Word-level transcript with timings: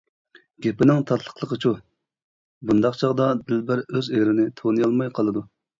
گېپىنىڭ 0.65 1.03
تاتلىقلىقىچۇ؟ 1.11 1.73
بۇنداق 2.71 2.99
چاغدا 3.03 3.31
دىلبەر 3.45 3.87
ئۆز 3.91 4.15
ئېرىنى 4.17 4.53
تونۇيالماي 4.63 5.19
قالىدۇ. 5.21 5.49